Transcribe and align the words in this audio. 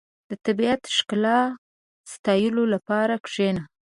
•د 0.29 0.31
طبیعت 0.45 0.79
د 0.83 0.87
ښکلا 0.97 1.39
ستایلو 2.13 2.63
لپاره 2.73 3.13
کښېنه. 3.25 3.63